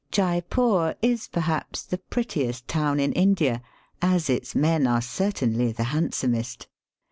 [0.11, 3.61] Jeypore is perhaps the prettiest town in India,
[4.01, 6.65] as its men are certainly the hand somest.